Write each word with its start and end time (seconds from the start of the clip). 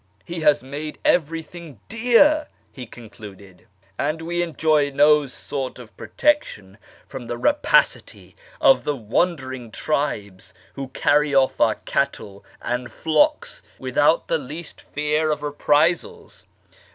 "He 0.25 0.39
has 0.39 0.63
made 0.63 0.97
everything 1.05 1.79
dear," 1.87 2.47
he 2.71 2.87
concluded," 2.87 3.67
and 3.99 4.19
we 4.19 4.41
enjoy 4.41 4.89
no 4.89 5.27
sort 5.27 5.77
of 5.77 5.95
protection 5.95 6.79
from 7.07 7.27
the' 7.27 7.37
rapacity 7.37 8.35
of 8.59 8.83
the 8.83 8.95
wandering 8.95 9.69
tribes, 9.69 10.55
who 10.73 10.87
carry 10.87 11.35
off 11.35 11.61
our 11.61 11.75
cattle 11.75 12.43
and 12.63 12.91
flocks 12.91 13.61
without 13.77 14.27
the 14.27 14.39
least 14.39 14.81
fear 14.81 15.29
of 15.29 15.43
reprisals. 15.43 16.47